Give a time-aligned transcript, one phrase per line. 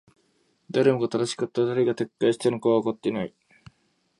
[0.71, 1.63] 誰もが正しかった。
[1.63, 3.35] 誰が撤去したのかはわからない。